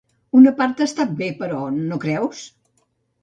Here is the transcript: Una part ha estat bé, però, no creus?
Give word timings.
Una 0.37 0.53
part 0.61 0.79
ha 0.79 0.85
estat 0.91 1.11
bé, 1.19 1.27
però, 1.43 1.59
no 1.91 1.99
creus? 2.07 2.41